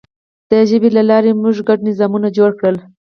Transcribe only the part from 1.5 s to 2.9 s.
ګډ نظامونه جوړ کړل.